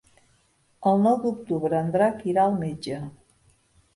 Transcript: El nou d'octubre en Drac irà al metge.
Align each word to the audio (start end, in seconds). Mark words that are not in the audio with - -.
El 0.91 1.03
nou 1.07 1.19
d'octubre 1.25 1.77
en 1.81 1.93
Drac 1.97 2.23
irà 2.33 2.45
al 2.47 2.57
metge. 2.63 2.97